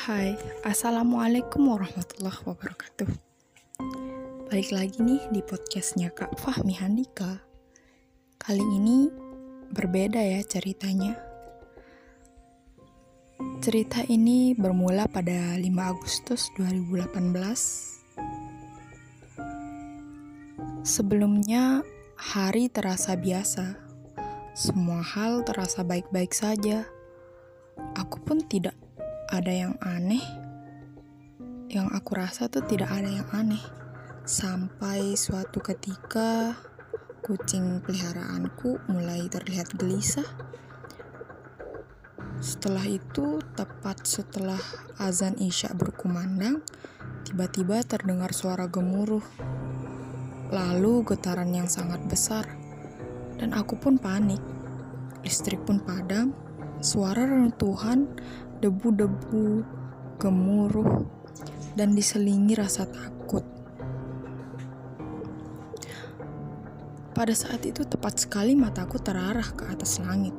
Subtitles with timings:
[0.00, 0.32] Hai,
[0.64, 3.04] Assalamualaikum warahmatullahi wabarakatuh.
[4.48, 7.44] Balik lagi nih di podcastnya Kak Fahmi Handika.
[8.40, 9.12] Kali ini
[9.68, 11.20] berbeda ya ceritanya.
[13.60, 18.00] Cerita ini bermula pada 5 Agustus 2018
[20.80, 21.84] Sebelumnya
[22.16, 23.76] hari terasa biasa.
[24.56, 26.88] Semua hal terasa baik-baik saja.
[28.00, 28.72] Aku pun tidak
[29.30, 30.22] ada yang aneh.
[31.70, 33.62] Yang aku rasa tuh tidak ada yang aneh.
[34.26, 36.58] Sampai suatu ketika
[37.22, 40.26] kucing peliharaanku mulai terlihat gelisah.
[42.42, 44.58] Setelah itu, tepat setelah
[44.98, 46.66] azan Isya berkumandang,
[47.22, 49.22] tiba-tiba terdengar suara gemuruh.
[50.50, 52.50] Lalu getaran yang sangat besar.
[53.38, 54.42] Dan aku pun panik.
[55.22, 56.34] Listrik pun padam,
[56.80, 58.08] suara rentuhan
[58.64, 59.64] debu-debu,
[60.16, 61.04] gemuruh,
[61.76, 63.44] dan diselingi rasa takut.
[67.12, 70.32] Pada saat itu tepat sekali mataku terarah ke atas langit.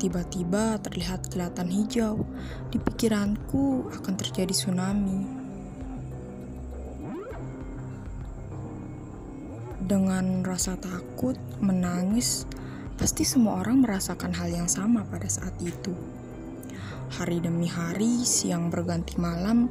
[0.00, 2.24] Tiba-tiba terlihat kelihatan hijau.
[2.72, 5.44] Di pikiranku akan terjadi tsunami.
[9.84, 12.48] Dengan rasa takut, menangis,
[13.02, 15.90] pasti semua orang merasakan hal yang sama pada saat itu.
[17.18, 19.66] Hari demi hari, siang berganti malam,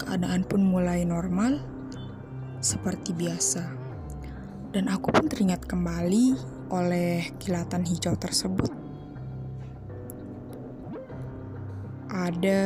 [0.00, 1.60] keadaan pun mulai normal
[2.64, 3.68] seperti biasa.
[4.72, 6.40] Dan aku pun teringat kembali
[6.72, 8.72] oleh kilatan hijau tersebut.
[12.08, 12.62] Ada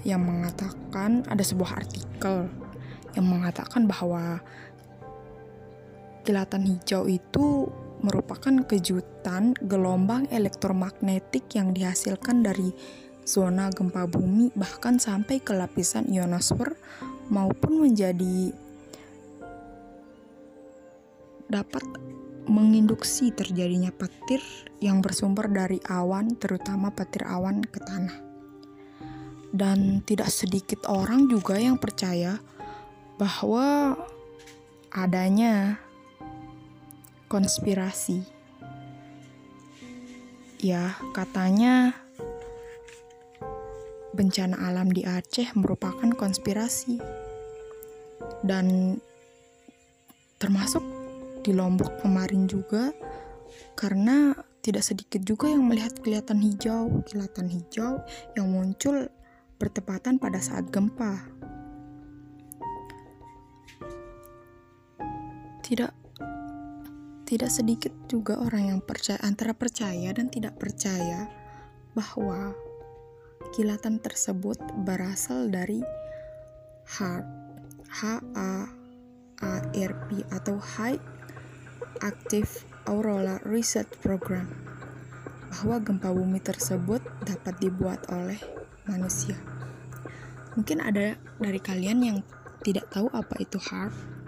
[0.00, 2.48] yang mengatakan, ada sebuah artikel
[3.12, 4.40] yang mengatakan bahwa
[6.24, 7.68] kilatan hijau itu
[8.02, 12.74] merupakan kejutan gelombang elektromagnetik yang dihasilkan dari
[13.22, 16.74] zona gempa bumi bahkan sampai ke lapisan ionosfer
[17.30, 18.50] maupun menjadi
[21.46, 21.84] dapat
[22.50, 24.42] menginduksi terjadinya petir
[24.82, 28.18] yang bersumber dari awan terutama petir awan ke tanah.
[29.52, 32.40] Dan tidak sedikit orang juga yang percaya
[33.20, 33.94] bahwa
[34.90, 35.76] adanya
[37.32, 38.20] konspirasi.
[40.60, 41.96] Ya, katanya
[44.12, 47.00] bencana alam di Aceh merupakan konspirasi.
[48.44, 49.00] Dan
[50.36, 50.84] termasuk
[51.40, 52.92] di Lombok kemarin juga
[53.80, 58.04] karena tidak sedikit juga yang melihat kelihatan hijau, kilatan hijau
[58.36, 59.08] yang muncul
[59.56, 61.24] bertepatan pada saat gempa.
[65.64, 66.01] Tidak
[67.32, 71.32] tidak sedikit juga orang yang percaya antara percaya dan tidak percaya
[71.96, 72.52] bahwa
[73.56, 75.80] Kilatan tersebut berasal dari
[76.88, 77.24] HARP,
[77.88, 78.68] H-A-A-R-P
[80.28, 81.00] atau High
[82.04, 82.48] Active
[82.88, 84.48] Aurora Research Program
[85.52, 88.40] bahwa gempa bumi tersebut dapat dibuat oleh
[88.88, 89.36] manusia.
[90.56, 92.20] Mungkin ada dari kalian yang
[92.60, 94.21] tidak tahu apa itu HARP.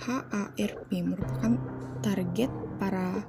[0.00, 1.58] HARP merupakan
[2.00, 3.20] target para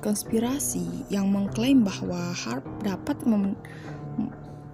[0.00, 3.58] konspirasi yang mengklaim bahwa HARP dapat mem,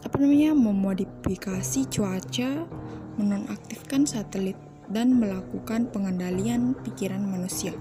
[0.05, 2.69] apa namanya memodifikasi cuaca,
[3.17, 4.59] menonaktifkan satelit
[4.93, 7.73] dan melakukan pengendalian pikiran manusia.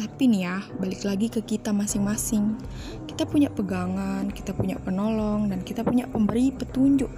[0.00, 2.56] Tapi nih ya, balik lagi ke kita masing-masing.
[3.04, 7.12] Kita punya pegangan, kita punya penolong, dan kita punya pemberi petunjuk.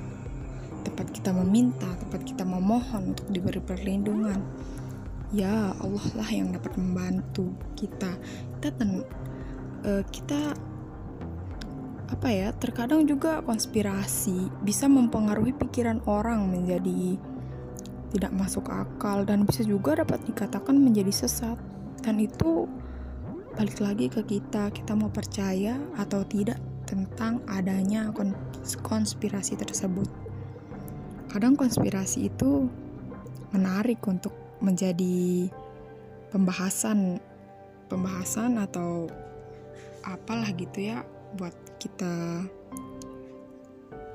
[0.82, 4.38] Tempat kita meminta, tempat kita memohon untuk diberi perlindungan.
[5.32, 8.19] Ya Allah lah yang dapat membantu kita.
[8.59, 9.00] Kita ten,
[9.87, 10.53] uh, kita
[12.12, 17.16] apa ya terkadang juga konspirasi bisa mempengaruhi pikiran orang menjadi
[18.12, 21.56] tidak masuk akal dan bisa juga dapat dikatakan menjadi sesat.
[22.04, 22.69] Dan itu
[23.56, 26.56] balik lagi ke kita kita mau percaya atau tidak
[26.88, 28.12] tentang adanya
[28.85, 30.08] konspirasi tersebut
[31.32, 32.69] kadang konspirasi itu
[33.56, 35.49] menarik untuk menjadi
[36.29, 37.17] pembahasan
[37.88, 39.08] pembahasan atau
[40.05, 41.00] apalah gitu ya
[41.40, 42.44] buat kita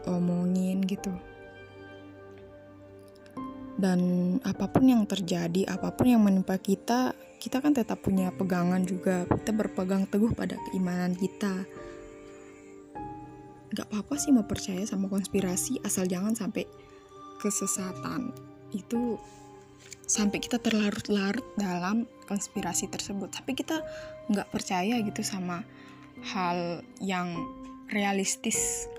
[0.05, 1.09] omongin gitu.
[3.77, 4.01] Dan
[4.41, 9.25] apa pun yang terjadi apa pun yang menimpa kita kita kan tetap punya pegangan juga.
[9.29, 11.65] Kita berpegang teguh pada keimanan kita.
[13.73, 16.65] Gak apa-apa sih mau percaya sama konspirasi asal jangan sampai
[17.37, 18.33] kesesatan
[18.75, 19.17] itu
[20.07, 23.31] sampai kita terlarut-larut dalam konspirasi tersebut.
[23.31, 23.83] Tapi kita
[24.31, 25.63] nggak percaya gitu sama
[26.33, 27.35] hal yang
[27.91, 28.89] realistis